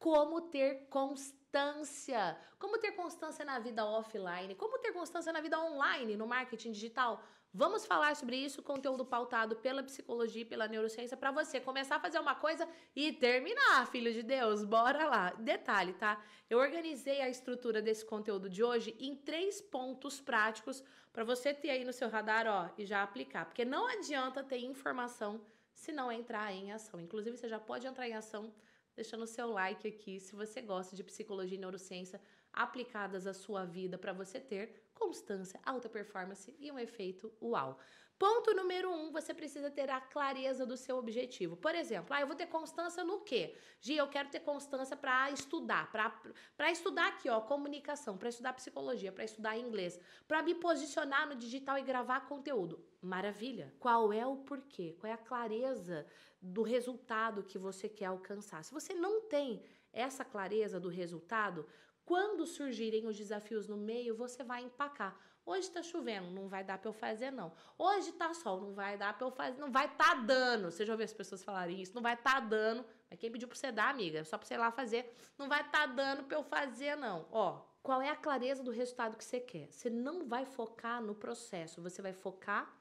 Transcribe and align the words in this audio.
como 0.00 0.40
ter 0.40 0.86
constância. 0.88 2.36
Como 2.58 2.78
ter 2.78 2.92
constância 2.92 3.44
na 3.44 3.58
vida 3.58 3.84
offline, 3.84 4.54
como 4.54 4.78
ter 4.78 4.92
constância 4.92 5.32
na 5.32 5.40
vida 5.40 5.60
online, 5.60 6.16
no 6.16 6.26
marketing 6.26 6.72
digital. 6.72 7.22
Vamos 7.52 7.84
falar 7.84 8.14
sobre 8.16 8.36
isso, 8.36 8.62
conteúdo 8.62 9.04
pautado 9.04 9.56
pela 9.56 9.82
psicologia 9.82 10.42
e 10.42 10.44
pela 10.44 10.68
neurociência 10.68 11.16
para 11.16 11.30
você 11.30 11.60
começar 11.60 11.96
a 11.96 12.00
fazer 12.00 12.18
uma 12.18 12.34
coisa 12.34 12.66
e 12.96 13.12
terminar, 13.12 13.86
filho 13.88 14.12
de 14.12 14.22
Deus. 14.22 14.64
Bora 14.64 15.06
lá. 15.06 15.32
Detalhe, 15.32 15.92
tá? 15.94 16.22
Eu 16.48 16.58
organizei 16.58 17.20
a 17.20 17.28
estrutura 17.28 17.82
desse 17.82 18.04
conteúdo 18.04 18.48
de 18.48 18.62
hoje 18.62 18.96
em 18.98 19.14
três 19.14 19.60
pontos 19.60 20.20
práticos 20.20 20.82
para 21.12 21.24
você 21.24 21.52
ter 21.52 21.70
aí 21.70 21.84
no 21.84 21.92
seu 21.92 22.08
radar, 22.08 22.46
ó, 22.46 22.70
e 22.78 22.86
já 22.86 23.02
aplicar, 23.02 23.44
porque 23.44 23.64
não 23.64 23.86
adianta 23.86 24.44
ter 24.44 24.58
informação 24.58 25.44
se 25.74 25.92
não 25.92 26.10
entrar 26.10 26.52
em 26.52 26.72
ação. 26.72 27.00
Inclusive, 27.00 27.36
você 27.36 27.48
já 27.48 27.58
pode 27.58 27.86
entrar 27.86 28.08
em 28.08 28.14
ação 28.14 28.54
deixando 29.00 29.22
o 29.22 29.26
seu 29.26 29.48
like 29.50 29.88
aqui 29.88 30.20
se 30.20 30.36
você 30.36 30.60
gosta 30.60 30.94
de 30.94 31.02
psicologia 31.02 31.56
e 31.56 31.60
neurociência 31.60 32.20
aplicadas 32.52 33.26
à 33.26 33.32
sua 33.32 33.64
vida 33.64 33.96
para 33.96 34.12
você 34.12 34.38
ter 34.38 34.89
constância, 35.00 35.58
alta 35.64 35.88
performance 35.88 36.54
e 36.60 36.70
um 36.70 36.78
efeito 36.78 37.32
uau. 37.40 37.78
Ponto 38.18 38.52
número 38.54 38.92
um, 38.92 39.10
você 39.10 39.32
precisa 39.32 39.70
ter 39.70 39.88
a 39.88 39.98
clareza 39.98 40.66
do 40.66 40.76
seu 40.76 40.98
objetivo. 40.98 41.56
Por 41.56 41.74
exemplo, 41.74 42.14
ah, 42.14 42.20
eu 42.20 42.26
vou 42.26 42.36
ter 42.36 42.48
constância 42.48 43.02
no 43.02 43.20
quê? 43.20 43.56
Gi, 43.80 43.96
eu 43.96 44.06
quero 44.08 44.28
ter 44.28 44.40
constância 44.40 44.94
para 44.94 45.30
estudar, 45.30 45.90
para 45.90 46.70
estudar 46.70 47.08
aqui, 47.08 47.30
ó, 47.30 47.40
comunicação, 47.40 48.18
para 48.18 48.28
estudar 48.28 48.52
psicologia, 48.52 49.10
para 49.10 49.24
estudar 49.24 49.56
inglês, 49.56 49.98
para 50.28 50.42
me 50.42 50.54
posicionar 50.54 51.26
no 51.26 51.34
digital 51.34 51.78
e 51.78 51.82
gravar 51.82 52.28
conteúdo. 52.28 52.84
Maravilha. 53.00 53.72
Qual 53.80 54.12
é 54.12 54.26
o 54.26 54.36
porquê? 54.36 54.94
Qual 55.00 55.10
é 55.10 55.14
a 55.14 55.26
clareza 55.30 56.06
do 56.42 56.62
resultado 56.62 57.42
que 57.42 57.56
você 57.56 57.88
quer 57.88 58.06
alcançar? 58.06 58.62
Se 58.62 58.74
você 58.74 58.92
não 58.92 59.22
tem 59.22 59.62
essa 59.94 60.26
clareza 60.26 60.78
do 60.78 60.90
resultado, 60.90 61.66
quando 62.10 62.44
surgirem 62.44 63.06
os 63.06 63.16
desafios 63.16 63.68
no 63.68 63.76
meio, 63.76 64.16
você 64.16 64.42
vai 64.42 64.64
empacar. 64.64 65.16
Hoje 65.46 65.70
tá 65.70 65.80
chovendo, 65.80 66.28
não 66.32 66.48
vai 66.48 66.64
dar 66.64 66.76
para 66.76 66.88
eu 66.88 66.92
fazer 66.92 67.30
não. 67.30 67.52
Hoje 67.78 68.10
tá 68.10 68.34
sol, 68.34 68.60
não 68.60 68.74
vai 68.74 68.98
dar 68.98 69.16
para 69.16 69.28
eu 69.28 69.30
fazer, 69.30 69.60
não 69.60 69.70
vai 69.70 69.88
tá 69.94 70.14
dando. 70.14 70.72
Você 70.72 70.84
já 70.84 70.92
ouviu 70.92 71.04
as 71.04 71.12
pessoas 71.12 71.44
falarem 71.44 71.80
isso? 71.80 71.94
Não 71.94 72.02
vai 72.02 72.16
tá 72.16 72.40
dando. 72.40 72.84
Mas 73.08 73.16
quem 73.16 73.30
pediu 73.30 73.46
para 73.46 73.56
você 73.56 73.70
dar, 73.70 73.90
amiga? 73.90 74.24
Só 74.24 74.36
para 74.36 74.44
você 74.44 74.54
ir 74.54 74.56
lá 74.56 74.72
fazer. 74.72 75.14
Não 75.38 75.48
vai 75.48 75.62
tá 75.70 75.86
dando 75.86 76.24
para 76.24 76.36
eu 76.36 76.42
fazer 76.42 76.96
não. 76.96 77.28
Ó, 77.30 77.60
qual 77.80 78.02
é 78.02 78.08
a 78.08 78.16
clareza 78.16 78.60
do 78.60 78.72
resultado 78.72 79.16
que 79.16 79.24
você 79.24 79.38
quer? 79.38 79.70
Você 79.70 79.88
não 79.88 80.26
vai 80.26 80.44
focar 80.44 81.00
no 81.00 81.14
processo, 81.14 81.80
você 81.80 82.02
vai 82.02 82.12
focar 82.12 82.76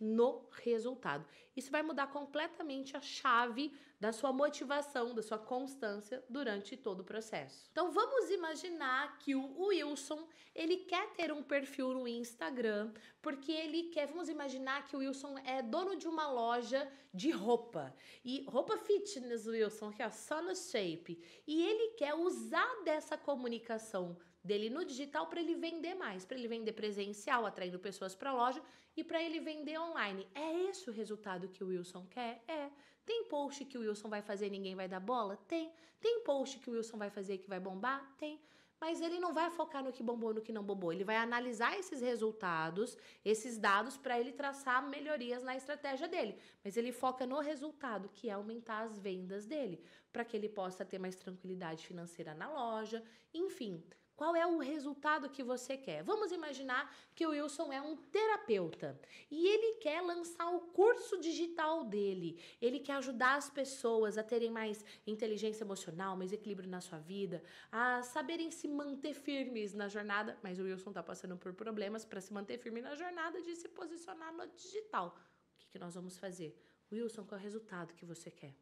no 0.00 0.48
resultado. 0.50 1.26
Isso 1.54 1.70
vai 1.70 1.82
mudar 1.82 2.06
completamente 2.06 2.96
a 2.96 3.00
chave 3.00 3.72
da 4.00 4.12
sua 4.12 4.32
motivação, 4.32 5.14
da 5.14 5.22
sua 5.22 5.38
constância 5.38 6.24
durante 6.28 6.74
todo 6.74 7.00
o 7.00 7.04
processo. 7.04 7.68
Então 7.70 7.92
vamos 7.92 8.30
imaginar 8.30 9.18
que 9.18 9.34
o 9.34 9.66
Wilson, 9.66 10.26
ele 10.54 10.78
quer 10.78 11.12
ter 11.12 11.30
um 11.30 11.42
perfil 11.42 11.92
no 11.92 12.08
Instagram, 12.08 12.94
porque 13.20 13.52
ele 13.52 13.90
quer, 13.90 14.06
vamos 14.06 14.30
imaginar 14.30 14.86
que 14.86 14.96
o 14.96 15.00
Wilson 15.00 15.36
é 15.40 15.60
dono 15.60 15.96
de 15.96 16.08
uma 16.08 16.30
loja 16.30 16.90
de 17.12 17.30
roupa. 17.30 17.94
E 18.24 18.44
roupa 18.48 18.78
fitness, 18.78 19.46
Wilson, 19.46 19.92
que 19.92 20.02
é 20.02 20.10
só 20.10 20.40
no 20.40 20.56
shape. 20.56 21.22
E 21.46 21.62
ele 21.62 21.94
quer 21.96 22.14
usar 22.14 22.82
dessa 22.84 23.18
comunicação 23.18 24.16
dele 24.42 24.70
no 24.70 24.84
digital 24.84 25.26
para 25.26 25.40
ele 25.40 25.54
vender 25.54 25.94
mais, 25.94 26.24
para 26.24 26.36
ele 26.36 26.48
vender 26.48 26.72
presencial, 26.72 27.46
atraindo 27.46 27.78
pessoas 27.78 28.14
para 28.14 28.30
a 28.30 28.34
loja 28.34 28.62
e 28.96 29.04
para 29.04 29.22
ele 29.22 29.40
vender 29.40 29.78
online. 29.78 30.26
É 30.34 30.64
esse 30.68 30.88
o 30.88 30.92
resultado 30.92 31.48
que 31.48 31.62
o 31.62 31.68
Wilson 31.68 32.06
quer? 32.08 32.42
É. 32.48 32.70
Tem 33.04 33.24
post 33.24 33.64
que 33.64 33.76
o 33.76 33.80
Wilson 33.80 34.08
vai 34.08 34.22
fazer 34.22 34.46
e 34.46 34.50
ninguém 34.50 34.74
vai 34.74 34.88
dar 34.88 35.00
bola? 35.00 35.36
Tem. 35.48 35.72
Tem 36.00 36.22
post 36.22 36.58
que 36.58 36.70
o 36.70 36.72
Wilson 36.72 36.96
vai 36.96 37.10
fazer 37.10 37.38
que 37.38 37.48
vai 37.48 37.60
bombar? 37.60 38.14
Tem. 38.16 38.40
Mas 38.80 39.02
ele 39.02 39.20
não 39.20 39.34
vai 39.34 39.50
focar 39.50 39.84
no 39.84 39.92
que 39.92 40.02
bombou, 40.02 40.32
no 40.32 40.40
que 40.40 40.52
não 40.52 40.62
bombou. 40.62 40.90
Ele 40.90 41.04
vai 41.04 41.16
analisar 41.16 41.78
esses 41.78 42.00
resultados, 42.00 42.96
esses 43.22 43.58
dados, 43.58 43.98
para 43.98 44.18
ele 44.18 44.32
traçar 44.32 44.82
melhorias 44.88 45.42
na 45.42 45.54
estratégia 45.54 46.08
dele. 46.08 46.38
Mas 46.64 46.78
ele 46.78 46.90
foca 46.90 47.26
no 47.26 47.40
resultado, 47.40 48.08
que 48.08 48.30
é 48.30 48.32
aumentar 48.32 48.84
as 48.84 48.98
vendas 48.98 49.44
dele, 49.44 49.84
para 50.10 50.24
que 50.24 50.34
ele 50.34 50.48
possa 50.48 50.82
ter 50.82 50.98
mais 50.98 51.14
tranquilidade 51.14 51.86
financeira 51.86 52.32
na 52.32 52.50
loja. 52.50 53.04
Enfim, 53.34 53.84
qual 54.20 54.36
é 54.36 54.46
o 54.46 54.58
resultado 54.58 55.30
que 55.30 55.42
você 55.42 55.78
quer? 55.78 56.02
Vamos 56.02 56.30
imaginar 56.30 56.94
que 57.14 57.26
o 57.26 57.30
Wilson 57.30 57.72
é 57.72 57.80
um 57.80 57.96
terapeuta 57.96 59.00
e 59.30 59.46
ele 59.46 59.78
quer 59.78 60.02
lançar 60.02 60.46
o 60.50 60.60
curso 60.60 61.18
digital 61.18 61.84
dele. 61.84 62.38
Ele 62.60 62.80
quer 62.80 62.96
ajudar 62.96 63.36
as 63.36 63.48
pessoas 63.48 64.18
a 64.18 64.22
terem 64.22 64.50
mais 64.50 64.84
inteligência 65.06 65.64
emocional, 65.64 66.18
mais 66.18 66.34
equilíbrio 66.34 66.68
na 66.68 66.82
sua 66.82 66.98
vida, 66.98 67.42
a 67.72 68.02
saberem 68.02 68.50
se 68.50 68.68
manter 68.68 69.14
firmes 69.14 69.72
na 69.72 69.88
jornada. 69.88 70.38
Mas 70.42 70.58
o 70.58 70.64
Wilson 70.64 70.90
está 70.90 71.02
passando 71.02 71.38
por 71.38 71.54
problemas 71.54 72.04
para 72.04 72.20
se 72.20 72.30
manter 72.30 72.58
firme 72.58 72.82
na 72.82 72.94
jornada 72.94 73.40
de 73.40 73.56
se 73.56 73.70
posicionar 73.70 74.34
no 74.34 74.46
digital. 74.48 75.16
O 75.54 75.58
que, 75.60 75.70
que 75.70 75.78
nós 75.78 75.94
vamos 75.94 76.18
fazer? 76.18 76.54
Wilson, 76.92 77.24
qual 77.24 77.38
é 77.38 77.40
o 77.40 77.42
resultado 77.42 77.94
que 77.94 78.04
você 78.04 78.30
quer? 78.30 78.54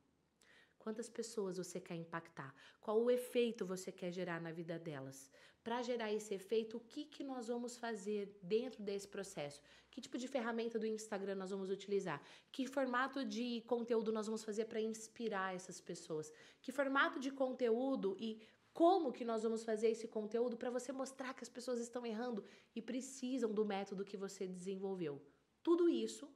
Quantas 0.78 1.08
pessoas 1.08 1.58
você 1.58 1.80
quer 1.80 1.96
impactar? 1.96 2.54
Qual 2.80 3.02
o 3.02 3.10
efeito 3.10 3.66
você 3.66 3.90
quer 3.90 4.10
gerar 4.12 4.40
na 4.40 4.52
vida 4.52 4.78
delas? 4.78 5.30
Para 5.62 5.82
gerar 5.82 6.12
esse 6.12 6.32
efeito, 6.34 6.76
o 6.76 6.80
que, 6.80 7.04
que 7.04 7.22
nós 7.24 7.48
vamos 7.48 7.76
fazer 7.76 8.38
dentro 8.42 8.82
desse 8.82 9.06
processo? 9.06 9.60
Que 9.90 10.00
tipo 10.00 10.16
de 10.16 10.28
ferramenta 10.28 10.78
do 10.78 10.86
Instagram 10.86 11.34
nós 11.34 11.50
vamos 11.50 11.68
utilizar? 11.68 12.22
Que 12.52 12.66
formato 12.66 13.24
de 13.24 13.62
conteúdo 13.66 14.12
nós 14.12 14.26
vamos 14.26 14.44
fazer 14.44 14.66
para 14.66 14.80
inspirar 14.80 15.54
essas 15.54 15.80
pessoas? 15.80 16.32
Que 16.62 16.72
formato 16.72 17.18
de 17.18 17.30
conteúdo 17.30 18.16
e 18.18 18.40
como 18.72 19.12
que 19.12 19.24
nós 19.24 19.42
vamos 19.42 19.64
fazer 19.64 19.88
esse 19.90 20.06
conteúdo 20.06 20.56
para 20.56 20.70
você 20.70 20.92
mostrar 20.92 21.34
que 21.34 21.42
as 21.42 21.48
pessoas 21.48 21.80
estão 21.80 22.06
errando 22.06 22.44
e 22.74 22.80
precisam 22.80 23.52
do 23.52 23.64
método 23.64 24.04
que 24.04 24.16
você 24.16 24.46
desenvolveu? 24.46 25.20
Tudo 25.64 25.88
isso 25.88 26.32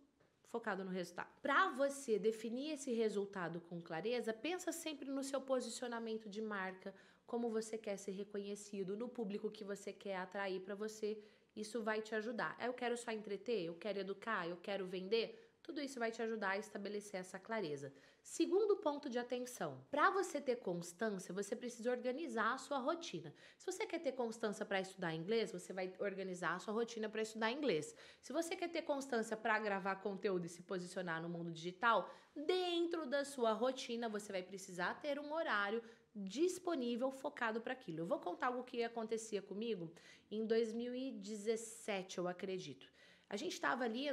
focado 0.52 0.84
no 0.84 0.90
resultado. 0.90 1.30
Para 1.40 1.70
você 1.70 2.18
definir 2.18 2.72
esse 2.74 2.92
resultado 2.92 3.58
com 3.68 3.80
clareza, 3.80 4.34
pensa 4.34 4.70
sempre 4.70 5.10
no 5.10 5.24
seu 5.24 5.40
posicionamento 5.40 6.28
de 6.28 6.42
marca, 6.42 6.94
como 7.26 7.48
você 7.48 7.78
quer 7.78 7.96
ser 7.96 8.12
reconhecido, 8.12 8.94
no 8.94 9.08
público 9.08 9.50
que 9.50 9.64
você 9.64 9.90
quer 9.92 10.16
atrair 10.16 10.60
para 10.60 10.74
você. 10.74 11.18
Isso 11.56 11.82
vai 11.82 12.02
te 12.02 12.14
ajudar. 12.14 12.54
Eu 12.60 12.74
quero 12.74 12.96
só 12.98 13.10
entreter, 13.10 13.64
eu 13.64 13.74
quero 13.74 13.98
educar, 14.00 14.46
eu 14.46 14.58
quero 14.58 14.86
vender. 14.86 15.26
Tudo 15.62 15.80
isso 15.80 16.00
vai 16.00 16.10
te 16.10 16.20
ajudar 16.20 16.50
a 16.50 16.58
estabelecer 16.58 17.20
essa 17.20 17.38
clareza. 17.38 17.92
Segundo 18.20 18.76
ponto 18.76 19.08
de 19.08 19.18
atenção: 19.18 19.84
para 19.90 20.10
você 20.10 20.40
ter 20.40 20.56
constância, 20.56 21.32
você 21.32 21.54
precisa 21.54 21.90
organizar 21.90 22.54
a 22.54 22.58
sua 22.58 22.78
rotina. 22.78 23.32
Se 23.56 23.66
você 23.66 23.86
quer 23.86 24.00
ter 24.00 24.12
constância 24.12 24.66
para 24.66 24.80
estudar 24.80 25.14
inglês, 25.14 25.52
você 25.52 25.72
vai 25.72 25.94
organizar 26.00 26.54
a 26.54 26.58
sua 26.58 26.74
rotina 26.74 27.08
para 27.08 27.22
estudar 27.22 27.52
inglês. 27.52 27.94
Se 28.20 28.32
você 28.32 28.56
quer 28.56 28.68
ter 28.68 28.82
constância 28.82 29.36
para 29.36 29.58
gravar 29.60 29.96
conteúdo 29.96 30.46
e 30.46 30.48
se 30.48 30.62
posicionar 30.62 31.22
no 31.22 31.28
mundo 31.28 31.52
digital, 31.52 32.10
dentro 32.34 33.06
da 33.06 33.24
sua 33.24 33.52
rotina, 33.52 34.08
você 34.08 34.32
vai 34.32 34.42
precisar 34.42 35.00
ter 35.00 35.18
um 35.18 35.32
horário 35.32 35.82
disponível 36.14 37.10
focado 37.10 37.60
para 37.60 37.72
aquilo. 37.72 38.00
Eu 38.00 38.06
vou 38.06 38.18
contar 38.18 38.48
algo 38.48 38.64
que 38.64 38.82
acontecia 38.82 39.40
comigo 39.40 39.92
em 40.30 40.44
2017, 40.44 42.18
eu 42.18 42.28
acredito. 42.28 42.91
A 43.32 43.36
gente 43.36 43.54
estava 43.54 43.84
ali 43.84 44.10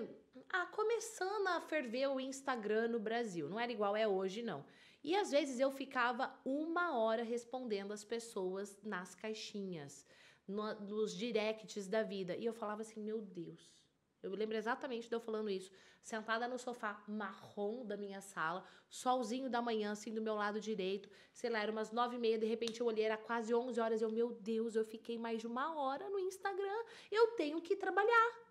ah, 0.49 0.65
começando 0.67 1.47
a 1.47 1.59
ferver 1.59 2.07
o 2.07 2.21
Instagram 2.21 2.87
no 2.87 3.01
Brasil. 3.01 3.49
Não 3.49 3.59
era 3.59 3.69
igual 3.69 3.93
é 3.93 4.07
hoje, 4.07 4.41
não. 4.41 4.65
E 5.03 5.13
às 5.13 5.29
vezes 5.29 5.59
eu 5.59 5.69
ficava 5.69 6.33
uma 6.45 6.97
hora 6.97 7.21
respondendo 7.21 7.91
as 7.91 8.01
pessoas 8.01 8.77
nas 8.81 9.13
caixinhas, 9.13 10.05
no, 10.47 10.73
nos 10.75 11.13
directs 11.13 11.85
da 11.85 12.01
vida. 12.01 12.33
E 12.37 12.45
eu 12.45 12.53
falava 12.53 12.81
assim, 12.81 13.01
meu 13.01 13.19
Deus. 13.19 13.69
Eu 14.23 14.31
lembro 14.31 14.55
exatamente 14.55 15.09
de 15.09 15.15
eu 15.15 15.19
falando 15.19 15.49
isso, 15.49 15.69
sentada 16.01 16.47
no 16.47 16.57
sofá 16.57 17.03
marrom 17.05 17.85
da 17.85 17.97
minha 17.97 18.21
sala, 18.21 18.65
solzinho 18.89 19.49
da 19.49 19.61
manhã, 19.61 19.91
assim, 19.91 20.13
do 20.13 20.21
meu 20.21 20.35
lado 20.35 20.61
direito. 20.61 21.09
Sei 21.33 21.49
lá, 21.49 21.59
era 21.59 21.73
umas 21.73 21.91
nove 21.91 22.15
e 22.15 22.19
meia, 22.19 22.37
de 22.37 22.45
repente 22.45 22.79
eu 22.79 22.87
olhei, 22.87 23.03
era 23.03 23.17
quase 23.17 23.53
onze 23.53 23.81
horas. 23.81 24.01
Eu, 24.01 24.09
meu 24.09 24.31
Deus, 24.31 24.75
eu 24.75 24.85
fiquei 24.85 25.17
mais 25.17 25.41
de 25.41 25.47
uma 25.47 25.75
hora 25.75 26.09
no 26.09 26.19
Instagram. 26.19 26.85
Eu 27.11 27.31
tenho 27.31 27.61
que 27.61 27.75
trabalhar. 27.75 28.48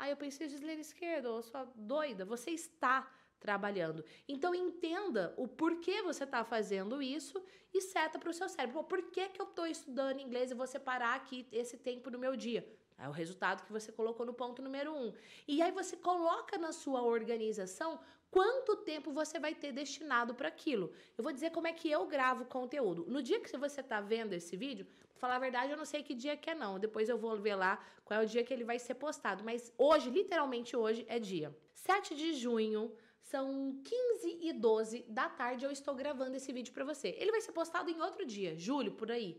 Aí 0.00 0.10
eu 0.10 0.16
pensei, 0.16 0.48
Gislene 0.48 0.80
Esquerdo, 0.80 1.42
sua 1.42 1.64
doida, 1.74 2.24
você 2.24 2.50
está 2.52 2.96
trabalhando. 3.38 4.02
Então 4.26 4.54
entenda 4.54 5.34
o 5.36 5.46
porquê 5.46 6.00
você 6.00 6.24
está 6.24 6.42
fazendo 6.42 7.02
isso 7.02 7.36
e 7.74 7.82
seta 7.82 8.18
para 8.18 8.30
o 8.30 8.32
seu 8.32 8.48
cérebro. 8.48 8.82
Por 8.82 9.02
que, 9.10 9.28
que 9.28 9.42
eu 9.42 9.48
estou 9.50 9.66
estudando 9.66 10.18
inglês 10.18 10.50
e 10.50 10.54
vou 10.54 10.66
separar 10.66 11.16
aqui 11.16 11.46
esse 11.52 11.76
tempo 11.76 12.10
no 12.10 12.18
meu 12.18 12.34
dia? 12.34 12.66
É 12.98 13.06
o 13.10 13.12
resultado 13.12 13.62
que 13.66 13.72
você 13.78 13.92
colocou 13.92 14.24
no 14.24 14.32
ponto 14.32 14.62
número 14.62 14.90
um. 14.90 15.12
E 15.46 15.60
aí 15.60 15.70
você 15.70 15.98
coloca 15.98 16.56
na 16.56 16.72
sua 16.72 17.02
organização 17.02 18.00
quanto 18.30 18.76
tempo 18.76 19.12
você 19.12 19.38
vai 19.38 19.54
ter 19.54 19.70
destinado 19.70 20.34
para 20.34 20.48
aquilo. 20.48 20.94
Eu 21.18 21.22
vou 21.22 21.32
dizer 21.32 21.50
como 21.50 21.66
é 21.66 21.74
que 21.74 21.90
eu 21.90 22.06
gravo 22.06 22.46
conteúdo. 22.46 23.04
No 23.06 23.22
dia 23.22 23.38
que 23.38 23.54
você 23.54 23.82
está 23.82 24.00
vendo 24.00 24.32
esse 24.32 24.56
vídeo, 24.56 24.86
falar 25.20 25.36
a 25.36 25.44
verdade, 25.46 25.72
eu 25.72 25.76
não 25.76 25.84
sei 25.92 26.02
que 26.02 26.14
dia 26.14 26.36
que 26.36 26.50
é 26.50 26.54
não. 26.54 26.78
Depois 26.78 27.08
eu 27.08 27.18
vou 27.24 27.36
ver 27.36 27.54
lá 27.54 27.72
qual 28.04 28.20
é 28.20 28.24
o 28.24 28.26
dia 28.26 28.42
que 28.42 28.52
ele 28.54 28.64
vai 28.64 28.78
ser 28.78 28.94
postado. 28.94 29.44
Mas 29.44 29.72
hoje, 29.76 30.08
literalmente 30.10 30.76
hoje, 30.76 31.04
é 31.08 31.18
dia 31.18 31.48
7 31.74 32.14
de 32.14 32.32
junho 32.34 32.82
São 33.22 33.48
15 33.84 34.38
e 34.48 34.52
12 34.52 35.04
da 35.08 35.28
tarde, 35.28 35.64
eu 35.64 35.70
estou 35.70 35.94
gravando 35.94 36.36
esse 36.36 36.52
vídeo 36.52 36.72
para 36.72 36.84
você. 36.84 37.08
Ele 37.18 37.30
vai 37.30 37.40
ser 37.40 37.52
postado 37.52 37.90
em 37.90 38.00
outro 38.00 38.24
dia, 38.24 38.56
julho, 38.56 38.92
por 38.92 39.10
aí. 39.10 39.30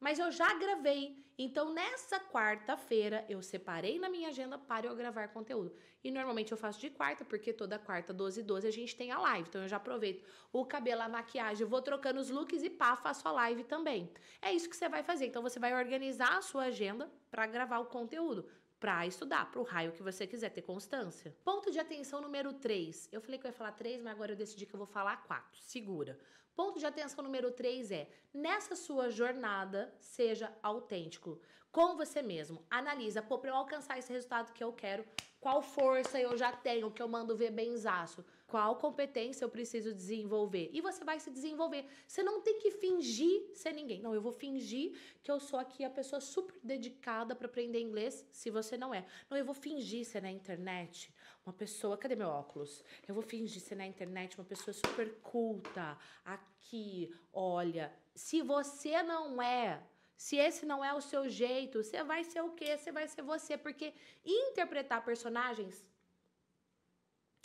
Mas 0.00 0.18
eu 0.18 0.32
já 0.32 0.54
gravei. 0.54 1.22
Então, 1.38 1.72
nessa 1.72 2.18
quarta-feira, 2.18 3.24
eu 3.28 3.42
separei 3.42 3.98
na 3.98 4.08
minha 4.08 4.28
agenda 4.28 4.58
para 4.58 4.86
eu 4.86 4.96
gravar 4.96 5.28
conteúdo. 5.28 5.74
E 6.02 6.10
normalmente 6.10 6.52
eu 6.52 6.58
faço 6.58 6.80
de 6.80 6.90
quarta, 6.90 7.24
porque 7.24 7.52
toda 7.52 7.78
quarta, 7.78 8.12
12 8.12 8.40
e 8.40 8.42
12, 8.42 8.66
a 8.66 8.70
gente 8.70 8.96
tem 8.96 9.10
a 9.10 9.18
live. 9.18 9.48
Então, 9.48 9.62
eu 9.62 9.68
já 9.68 9.76
aproveito 9.76 10.24
o 10.52 10.64
cabelo, 10.66 11.02
a 11.02 11.08
maquiagem, 11.08 11.66
vou 11.66 11.80
trocando 11.80 12.20
os 12.20 12.30
looks 12.30 12.62
e 12.62 12.70
pá, 12.70 12.96
faço 12.96 13.26
a 13.28 13.32
live 13.32 13.64
também. 13.64 14.10
É 14.42 14.52
isso 14.52 14.68
que 14.68 14.76
você 14.76 14.88
vai 14.88 15.02
fazer. 15.02 15.26
Então, 15.26 15.42
você 15.42 15.58
vai 15.58 15.74
organizar 15.74 16.36
a 16.36 16.42
sua 16.42 16.64
agenda 16.64 17.10
para 17.30 17.46
gravar 17.46 17.78
o 17.78 17.86
conteúdo 17.86 18.46
para 18.80 19.06
estudar, 19.06 19.50
para 19.50 19.60
o 19.60 19.62
raio 19.62 19.92
que 19.92 20.02
você 20.02 20.26
quiser 20.26 20.48
ter 20.48 20.62
constância. 20.62 21.36
Ponto 21.44 21.70
de 21.70 21.78
atenção 21.78 22.22
número 22.22 22.54
3. 22.54 23.10
Eu 23.12 23.20
falei 23.20 23.38
que 23.38 23.46
eu 23.46 23.50
ia 23.50 23.56
falar 23.56 23.72
3, 23.72 24.02
mas 24.02 24.12
agora 24.14 24.32
eu 24.32 24.36
decidi 24.36 24.64
que 24.64 24.74
eu 24.74 24.78
vou 24.78 24.86
falar 24.86 25.18
4. 25.26 25.60
Segura. 25.60 26.18
Ponto 26.56 26.78
de 26.78 26.86
atenção 26.86 27.22
número 27.22 27.50
3 27.50 27.92
é: 27.92 28.08
nessa 28.32 28.74
sua 28.74 29.10
jornada, 29.10 29.94
seja 30.00 30.50
autêntico 30.62 31.38
com 31.70 31.94
você 31.94 32.22
mesmo. 32.22 32.64
Analisa, 32.70 33.22
pô, 33.22 33.38
para 33.38 33.50
eu 33.50 33.54
alcançar 33.54 33.98
esse 33.98 34.12
resultado 34.12 34.52
que 34.52 34.64
eu 34.64 34.72
quero, 34.72 35.04
qual 35.40 35.62
força 35.62 36.20
eu 36.20 36.36
já 36.36 36.52
tenho 36.52 36.90
que 36.90 37.00
eu 37.00 37.08
mando 37.08 37.34
ver 37.34 37.50
benzaço? 37.50 38.22
Qual 38.46 38.76
competência 38.76 39.44
eu 39.44 39.48
preciso 39.48 39.94
desenvolver? 39.94 40.68
E 40.72 40.80
você 40.82 41.02
vai 41.02 41.18
se 41.18 41.30
desenvolver. 41.30 41.86
Você 42.06 42.22
não 42.22 42.42
tem 42.42 42.58
que 42.58 42.70
fingir 42.72 43.50
ser 43.54 43.72
ninguém. 43.72 44.02
Não, 44.02 44.14
eu 44.14 44.20
vou 44.20 44.32
fingir 44.32 44.92
que 45.22 45.30
eu 45.30 45.40
sou 45.40 45.58
aqui 45.58 45.82
a 45.82 45.88
pessoa 45.88 46.20
super 46.20 46.54
dedicada 46.62 47.34
para 47.34 47.46
aprender 47.46 47.80
inglês, 47.80 48.26
se 48.32 48.50
você 48.50 48.76
não 48.76 48.92
é. 48.92 49.06
Não, 49.30 49.38
eu 49.38 49.44
vou 49.44 49.54
fingir 49.54 50.04
ser 50.04 50.20
na 50.20 50.30
internet 50.30 51.14
uma 51.46 51.54
pessoa. 51.54 51.96
Cadê 51.96 52.14
meu 52.16 52.28
óculos? 52.28 52.84
Eu 53.08 53.14
vou 53.14 53.22
fingir 53.22 53.62
ser 53.62 53.76
na 53.76 53.86
internet 53.86 54.36
uma 54.36 54.44
pessoa 54.44 54.74
super 54.74 55.14
culta. 55.22 55.96
Aqui, 56.24 57.14
olha. 57.32 57.90
Se 58.14 58.42
você 58.42 59.02
não 59.02 59.40
é 59.40 59.80
se 60.24 60.36
esse 60.36 60.66
não 60.66 60.84
é 60.84 60.92
o 60.92 61.00
seu 61.00 61.30
jeito, 61.30 61.82
você 61.82 62.04
vai 62.04 62.22
ser 62.24 62.42
o 62.42 62.50
quê? 62.50 62.76
Você 62.76 62.92
vai 62.92 63.08
ser 63.08 63.22
você, 63.22 63.56
porque 63.56 63.94
interpretar 64.22 65.02
personagens 65.02 65.82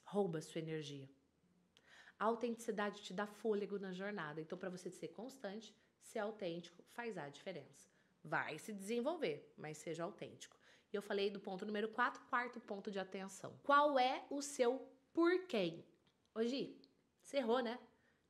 rouba 0.04 0.42
sua 0.42 0.60
energia. 0.60 1.10
A 2.20 2.26
autenticidade 2.26 3.02
te 3.02 3.14
dá 3.14 3.26
fôlego 3.26 3.80
na 3.80 3.94
jornada. 3.94 4.42
Então, 4.42 4.58
para 4.58 4.70
você 4.70 4.90
ser 4.90 5.08
constante, 5.20 5.74
ser 6.02 6.20
autêntico 6.20 6.84
faz 6.90 7.18
a 7.18 7.30
diferença. 7.30 7.88
Vai 8.22 8.60
se 8.60 8.74
desenvolver, 8.74 9.54
mas 9.58 9.78
seja 9.78 10.04
autêntico. 10.04 10.58
E 10.92 10.98
eu 10.98 11.02
falei 11.02 11.30
do 11.30 11.40
ponto 11.40 11.66
número 11.66 11.88
4, 11.88 12.22
quarto 12.24 12.60
ponto 12.60 12.92
de 12.92 13.00
atenção. 13.00 13.58
Qual 13.64 13.98
é 13.98 14.26
o 14.30 14.42
seu 14.42 14.86
porquê? 15.14 15.86
Hoje, 16.34 16.78
você 17.22 17.38
errou, 17.38 17.62
né? 17.62 17.80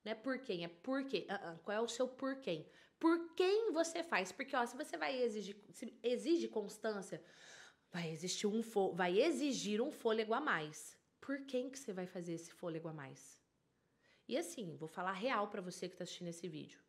Não 0.03 0.11
é 0.11 0.15
por 0.15 0.37
quem, 0.37 0.63
é 0.63 0.67
por 0.67 1.03
quê. 1.03 1.25
Uh 1.27 1.33
-uh. 1.33 1.59
Qual 1.63 1.75
é 1.75 1.81
o 1.81 1.87
seu 1.87 2.07
porquê? 2.07 2.67
Por 2.99 3.33
quem 3.35 3.71
você 3.71 4.03
faz. 4.03 4.31
Porque, 4.31 4.55
ó, 4.55 4.65
se 4.65 4.75
você 4.75 4.97
vai 4.97 5.21
exigir, 5.21 5.55
exige 6.03 6.47
constância, 6.47 7.23
vai 7.91 8.09
existir 8.09 8.47
um 8.47 8.61
vai 8.93 9.19
exigir 9.19 9.81
um 9.81 9.91
fôlego 9.91 10.33
a 10.33 10.41
mais. 10.41 10.97
Por 11.19 11.45
quem 11.45 11.69
que 11.69 11.79
você 11.79 11.91
vai 11.91 12.05
fazer 12.05 12.33
esse 12.33 12.51
fôlego 12.51 12.87
a 12.87 12.93
mais? 12.93 13.41
E 14.27 14.37
assim, 14.37 14.75
vou 14.75 14.87
falar 14.87 15.13
real 15.13 15.47
para 15.49 15.61
você 15.61 15.87
que 15.87 15.95
tá 15.95 16.03
assistindo 16.03 16.27
esse 16.27 16.47
vídeo, 16.47 16.79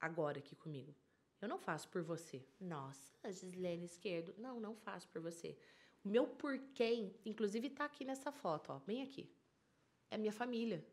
agora 0.00 0.38
aqui 0.38 0.56
comigo. 0.56 0.94
Eu 1.40 1.48
não 1.48 1.58
faço 1.58 1.88
por 1.88 2.02
você. 2.02 2.46
Nossa, 2.58 3.30
Gislene 3.30 3.84
Esquerdo. 3.84 4.34
Não, 4.38 4.58
não 4.58 4.74
faço 4.74 5.06
por 5.08 5.20
você. 5.20 5.58
O 6.02 6.08
meu 6.08 6.26
porquê, 6.26 7.12
inclusive 7.24 7.68
tá 7.68 7.84
aqui 7.84 8.04
nessa 8.04 8.32
foto, 8.32 8.72
ó, 8.72 8.78
bem 8.80 9.02
aqui. 9.02 9.30
É 10.10 10.16
minha 10.16 10.32
família. 10.32 10.86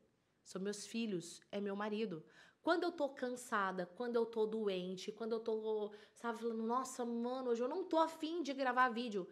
São 0.43 0.61
meus 0.61 0.85
filhos, 0.85 1.41
é 1.51 1.59
meu 1.59 1.75
marido. 1.75 2.23
Quando 2.61 2.83
eu 2.83 2.91
tô 2.91 3.09
cansada, 3.09 3.85
quando 3.97 4.15
eu 4.15 4.25
tô 4.25 4.45
doente, 4.45 5.11
quando 5.11 5.33
eu 5.33 5.39
tô, 5.39 5.91
sabe, 6.13 6.39
falando, 6.39 6.63
nossa, 6.63 7.03
mano, 7.03 7.49
hoje 7.49 7.61
eu 7.61 7.67
não 7.67 7.83
tô 7.83 7.97
afim 7.97 8.41
de 8.41 8.53
gravar 8.53 8.89
vídeo. 8.89 9.27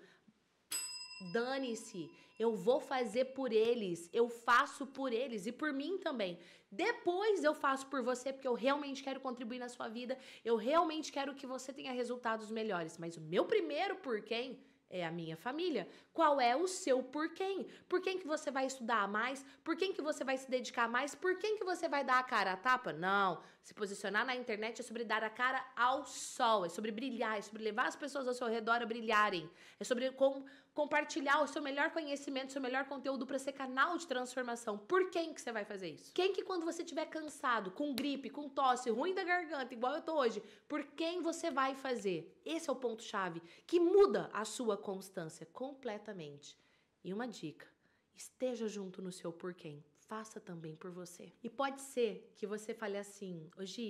Dane-se, 1.31 2.09
eu 2.37 2.55
vou 2.55 2.79
fazer 2.79 3.25
por 3.25 3.53
eles, 3.53 4.09
eu 4.11 4.27
faço 4.27 4.85
por 4.87 5.13
eles 5.13 5.45
e 5.45 5.51
por 5.51 5.71
mim 5.71 5.97
também. 5.97 6.39
Depois 6.71 7.43
eu 7.43 7.53
faço 7.53 7.85
por 7.87 8.01
você 8.01 8.33
porque 8.33 8.47
eu 8.47 8.53
realmente 8.53 9.03
quero 9.03 9.19
contribuir 9.19 9.59
na 9.59 9.69
sua 9.69 9.87
vida, 9.87 10.17
eu 10.43 10.55
realmente 10.55 11.11
quero 11.11 11.35
que 11.35 11.45
você 11.45 11.71
tenha 11.71 11.91
resultados 11.91 12.49
melhores. 12.49 12.97
Mas 12.97 13.15
o 13.15 13.21
meu 13.21 13.45
primeiro 13.45 13.95
por 13.97 14.21
quem 14.21 14.59
é 14.91 15.05
a 15.05 15.11
minha 15.11 15.37
família. 15.37 15.87
Qual 16.13 16.39
é 16.39 16.55
o 16.55 16.67
seu 16.67 17.01
por 17.01 17.33
quem? 17.33 17.67
Por 17.87 18.01
quem 18.01 18.19
que 18.19 18.27
você 18.27 18.51
vai 18.51 18.65
estudar 18.65 19.07
mais? 19.07 19.43
Por 19.63 19.75
quem 19.75 19.93
que 19.93 20.01
você 20.01 20.23
vai 20.23 20.37
se 20.37 20.49
dedicar 20.49 20.87
mais? 20.87 21.15
Por 21.15 21.37
quem 21.37 21.57
que 21.57 21.63
você 21.63 21.87
vai 21.87 22.03
dar 22.03 22.19
a 22.19 22.23
cara 22.23 22.53
a 22.53 22.57
tapa? 22.57 22.91
Não. 22.91 23.41
Se 23.63 23.75
posicionar 23.75 24.25
na 24.25 24.35
internet 24.35 24.79
é 24.79 24.83
sobre 24.83 25.03
dar 25.03 25.23
a 25.23 25.29
cara 25.29 25.63
ao 25.75 26.03
sol, 26.05 26.65
é 26.65 26.69
sobre 26.69 26.91
brilhar, 26.91 27.37
é 27.37 27.41
sobre 27.41 27.63
levar 27.63 27.87
as 27.87 27.95
pessoas 27.95 28.27
ao 28.27 28.33
seu 28.33 28.47
redor 28.47 28.81
a 28.81 28.85
brilharem, 28.87 29.47
é 29.79 29.83
sobre 29.83 30.11
com, 30.11 30.43
compartilhar 30.73 31.41
o 31.41 31.47
seu 31.47 31.61
melhor 31.61 31.91
conhecimento, 31.91 32.49
o 32.49 32.53
seu 32.53 32.61
melhor 32.61 32.85
conteúdo 32.85 33.25
para 33.25 33.37
ser 33.37 33.51
canal 33.51 33.97
de 33.99 34.07
transformação. 34.07 34.79
Por 34.79 35.11
quem 35.11 35.31
que 35.31 35.39
você 35.39 35.51
vai 35.51 35.63
fazer 35.63 35.89
isso? 35.89 36.11
Quem 36.11 36.33
que 36.33 36.43
quando 36.43 36.65
você 36.65 36.81
estiver 36.81 37.05
cansado, 37.05 37.69
com 37.69 37.93
gripe, 37.93 38.31
com 38.31 38.49
tosse, 38.49 38.89
ruim 38.89 39.13
da 39.13 39.23
garganta, 39.23 39.73
igual 39.73 39.93
eu 39.93 40.01
tô 40.01 40.15
hoje, 40.19 40.41
por 40.67 40.83
quem 40.83 41.21
você 41.21 41.51
vai 41.51 41.75
fazer? 41.75 42.35
Esse 42.43 42.67
é 42.67 42.73
o 42.73 42.75
ponto 42.75 43.03
chave 43.03 43.43
que 43.67 43.79
muda 43.79 44.27
a 44.33 44.43
sua 44.43 44.75
constância 44.75 45.45
completamente. 45.45 46.57
E 47.03 47.13
uma 47.13 47.27
dica: 47.27 47.67
esteja 48.15 48.67
junto 48.67 49.03
no 49.03 49.11
seu 49.11 49.31
porquê 49.31 49.67
faça 50.11 50.41
também 50.41 50.75
por 50.75 50.91
você. 50.91 51.25
E 51.41 51.49
pode 51.49 51.79
ser 51.93 52.33
que 52.37 52.45
você 52.53 52.73
fale 52.81 52.97
assim, 52.97 53.49
hoje 53.57 53.85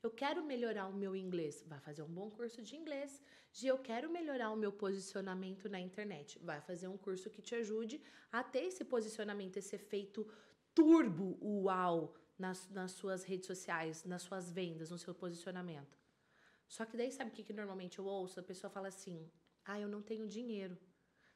eu 0.00 0.10
quero 0.22 0.40
melhorar 0.52 0.86
o 0.86 0.98
meu 1.02 1.12
inglês. 1.24 1.64
Vai 1.66 1.80
fazer 1.80 2.02
um 2.08 2.12
bom 2.18 2.28
curso 2.30 2.62
de 2.62 2.76
inglês. 2.80 3.20
Gi, 3.52 3.66
eu 3.66 3.78
quero 3.88 4.08
melhorar 4.08 4.50
o 4.52 4.60
meu 4.64 4.70
posicionamento 4.70 5.68
na 5.68 5.80
internet. 5.88 6.38
Vai 6.50 6.60
fazer 6.60 6.86
um 6.86 6.96
curso 6.96 7.28
que 7.34 7.42
te 7.42 7.56
ajude 7.56 8.00
a 8.30 8.44
ter 8.44 8.64
esse 8.70 8.84
posicionamento, 8.84 9.56
esse 9.56 9.74
efeito 9.74 10.20
turbo, 10.72 11.36
uau, 11.42 12.14
nas, 12.38 12.68
nas 12.78 12.92
suas 12.92 13.24
redes 13.24 13.48
sociais, 13.48 14.04
nas 14.04 14.22
suas 14.22 14.52
vendas, 14.58 14.90
no 14.90 14.98
seu 14.98 15.14
posicionamento. 15.24 15.98
Só 16.68 16.84
que 16.84 16.96
daí 16.96 17.10
sabe 17.10 17.30
o 17.30 17.34
que, 17.34 17.42
que 17.42 17.52
normalmente 17.60 17.98
eu 17.98 18.04
ouço? 18.04 18.38
A 18.38 18.48
pessoa 18.50 18.70
fala 18.70 18.86
assim: 18.94 19.18
ah, 19.64 19.80
eu 19.80 19.88
não 19.88 20.00
tenho 20.00 20.28
dinheiro. 20.28 20.78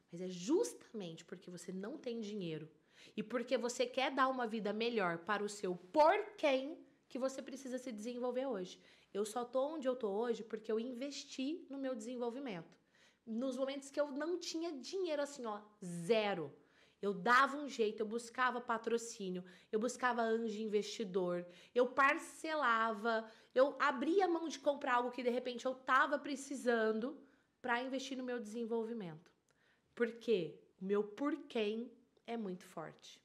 Mas 0.09 0.21
é 0.21 0.29
justamente 0.29 1.25
porque 1.25 1.51
você 1.51 1.73
não 1.73 1.97
tem 1.97 2.21
dinheiro 2.21 2.69
e 3.15 3.21
porque 3.23 3.57
você 3.57 3.85
quer 3.85 4.11
dar 4.11 4.27
uma 4.27 4.47
vida 4.47 4.71
melhor 4.71 5.19
para 5.19 5.43
o 5.43 5.49
seu 5.49 5.75
porquê 5.75 6.77
que 7.07 7.19
você 7.19 7.41
precisa 7.41 7.77
se 7.77 7.91
desenvolver 7.91 8.45
hoje. 8.45 8.79
Eu 9.13 9.25
só 9.25 9.43
tô 9.43 9.73
onde 9.73 9.87
eu 9.87 9.95
tô 9.95 10.09
hoje 10.09 10.43
porque 10.43 10.71
eu 10.71 10.79
investi 10.79 11.65
no 11.69 11.77
meu 11.77 11.93
desenvolvimento. 11.93 12.77
Nos 13.25 13.57
momentos 13.57 13.89
que 13.89 13.99
eu 13.99 14.09
não 14.11 14.39
tinha 14.39 14.71
dinheiro 14.71 15.21
assim, 15.21 15.45
ó, 15.45 15.59
zero. 15.83 16.53
Eu 17.01 17.13
dava 17.13 17.57
um 17.57 17.67
jeito, 17.67 18.01
eu 18.01 18.05
buscava 18.05 18.61
patrocínio, 18.61 19.43
eu 19.71 19.79
buscava 19.79 20.21
anjo 20.21 20.61
investidor, 20.61 21.45
eu 21.73 21.87
parcelava, 21.87 23.29
eu 23.55 23.75
abria 23.79 24.27
mão 24.27 24.47
de 24.47 24.59
comprar 24.59 24.95
algo 24.95 25.11
que 25.11 25.23
de 25.23 25.29
repente 25.29 25.65
eu 25.65 25.73
tava 25.73 26.19
precisando 26.19 27.17
para 27.59 27.81
investir 27.81 28.15
no 28.17 28.23
meu 28.23 28.39
desenvolvimento. 28.39 29.31
Porque 29.95 30.59
o 30.79 30.85
meu 30.85 31.03
porquê 31.03 31.91
é 32.25 32.37
muito 32.37 32.65
forte. 32.65 33.21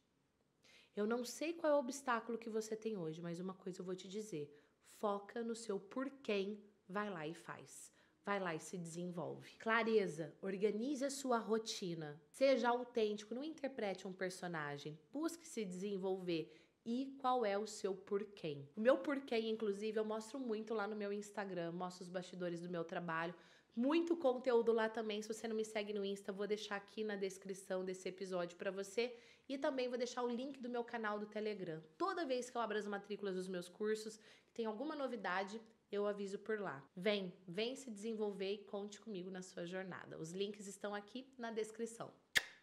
Eu 0.94 1.06
não 1.06 1.24
sei 1.24 1.52
qual 1.52 1.72
é 1.72 1.76
o 1.76 1.80
obstáculo 1.80 2.38
que 2.38 2.48
você 2.48 2.74
tem 2.74 2.96
hoje, 2.96 3.20
mas 3.20 3.38
uma 3.38 3.54
coisa 3.54 3.80
eu 3.80 3.84
vou 3.84 3.94
te 3.94 4.08
dizer: 4.08 4.50
foca 4.98 5.42
no 5.42 5.54
seu 5.54 5.78
porquê, 5.78 6.58
vai 6.88 7.10
lá 7.10 7.26
e 7.26 7.34
faz. 7.34 7.92
Vai 8.24 8.40
lá 8.40 8.54
e 8.54 8.58
se 8.58 8.76
desenvolve. 8.76 9.56
Clareza, 9.58 10.34
organize 10.42 11.04
a 11.04 11.10
sua 11.10 11.38
rotina. 11.38 12.20
Seja 12.28 12.70
autêntico, 12.70 13.34
não 13.34 13.44
interprete 13.44 14.08
um 14.08 14.12
personagem. 14.12 14.98
Busque 15.12 15.46
se 15.46 15.64
desenvolver 15.64 16.52
e 16.84 17.16
qual 17.20 17.44
é 17.44 17.58
o 17.58 17.66
seu 17.66 17.94
porquê. 17.94 18.64
O 18.76 18.80
meu 18.80 18.98
porquê, 18.98 19.38
inclusive, 19.38 19.98
eu 19.98 20.04
mostro 20.04 20.40
muito 20.40 20.72
lá 20.72 20.88
no 20.88 20.96
meu 20.96 21.12
Instagram, 21.12 21.72
mostro 21.72 22.02
os 22.02 22.08
bastidores 22.08 22.60
do 22.60 22.70
meu 22.70 22.84
trabalho, 22.84 23.34
muito 23.76 24.16
conteúdo 24.16 24.73
lá 24.73 24.88
também. 24.88 25.21
Se 25.21 25.28
você 25.28 25.47
não 25.47 25.54
me 25.54 25.64
segue 25.64 25.92
no 25.92 26.04
Insta, 26.04 26.33
vou 26.33 26.47
deixar 26.47 26.76
aqui 26.76 27.04
na 27.04 27.14
descrição 27.14 27.85
desse 27.85 28.09
episódio 28.09 28.56
para 28.56 28.71
você. 28.71 29.14
E 29.49 29.59
também 29.59 29.88
vou 29.88 29.99
deixar 29.99 30.23
o 30.23 30.28
link 30.28 30.59
do 30.61 30.68
meu 30.68 30.83
canal 30.83 31.18
do 31.18 31.26
Telegram. 31.26 31.83
Toda 31.99 32.25
vez 32.25 32.49
que 32.49 32.56
eu 32.56 32.61
abro 32.62 32.78
as 32.78 32.87
matrículas 32.87 33.35
dos 33.35 33.47
meus 33.47 33.68
cursos, 33.68 34.18
tem 34.54 34.64
alguma 34.64 34.97
novidade, 34.97 35.61
eu 35.92 36.06
aviso 36.06 36.38
por 36.38 36.59
lá. 36.59 36.83
Vem, 36.97 37.33
vem 37.47 37.76
se 37.76 37.90
desenvolver 37.90 38.52
e 38.54 38.64
conte 38.64 38.99
comigo 38.99 39.30
na 39.30 39.42
sua 39.42 39.66
jornada. 39.66 40.18
Os 40.18 40.33
links 40.33 40.66
estão 40.66 40.95
aqui 40.95 41.30
na 41.37 41.50
descrição. 41.50 42.11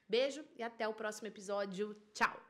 Beijo 0.09 0.43
e 0.57 0.63
até 0.63 0.87
o 0.87 0.93
próximo 0.93 1.27
episódio. 1.27 1.95
Tchau! 2.13 2.41